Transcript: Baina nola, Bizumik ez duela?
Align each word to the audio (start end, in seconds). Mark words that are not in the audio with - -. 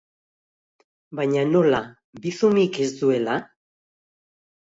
Baina 1.19 1.43
nola, 1.49 1.81
Bizumik 2.23 2.79
ez 2.87 2.89
duela? 3.03 3.35